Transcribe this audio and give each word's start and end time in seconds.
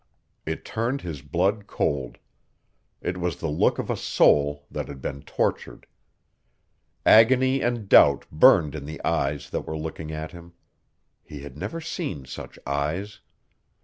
It 0.47 0.65
turned 0.65 1.01
his 1.01 1.21
blood 1.21 1.67
cold. 1.67 2.17
It 3.01 3.19
was 3.19 3.35
the 3.35 3.47
look 3.51 3.77
of 3.77 3.91
a 3.91 3.95
soul 3.95 4.65
that 4.71 4.87
had 4.87 4.99
been 4.99 5.21
tortured. 5.21 5.85
Agony 7.05 7.61
and 7.61 7.87
doubt 7.87 8.25
burned 8.31 8.73
in 8.73 8.85
the 8.87 8.99
eyes 9.05 9.51
that 9.51 9.67
were 9.67 9.77
looking 9.77 10.11
at 10.11 10.31
him. 10.31 10.53
He 11.23 11.43
had 11.43 11.55
never 11.55 11.79
seen 11.79 12.25
such 12.25 12.57
eyes. 12.65 13.19